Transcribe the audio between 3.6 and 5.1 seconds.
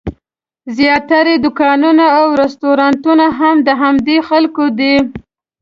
د همدې خلکو دي.